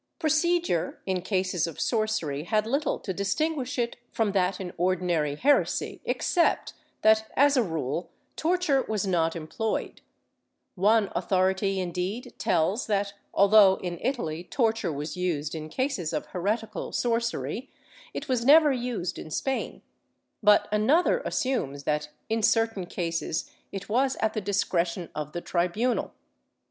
[0.15, 5.35] ^ Procedure in cases of sorcery had little to distinguish it from that in ordinary
[5.35, 10.01] heresy, except that, as a rule, torture was net employed.
[10.73, 16.91] One authority, indeed, tells that, although in Italy torture was used in cases of heretical
[16.91, 17.69] sorcery,
[18.11, 19.83] it was never used in Spain,
[20.41, 26.11] but another assumes that in certain cases it was at the discretion of the tribunal.